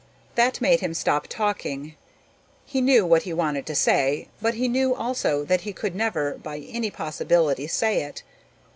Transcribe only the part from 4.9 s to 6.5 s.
also that he could never